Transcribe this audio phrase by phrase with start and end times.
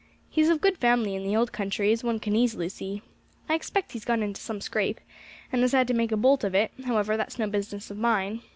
[0.31, 3.03] He's of good family in the old country, as one can easily see.
[3.47, 4.99] I expect he has got into some scrape,
[5.51, 8.41] and has had to make a bolt of it; however, that's no business of mine.